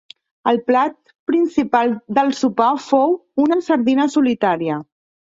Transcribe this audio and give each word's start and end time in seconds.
El 0.51 0.57
plat 0.69 0.93
principal 1.31 1.93
del 2.19 2.33
sopar 2.37 2.71
fou 2.87 3.13
una 3.45 3.59
sardina 3.67 4.09
solitària 4.15 4.81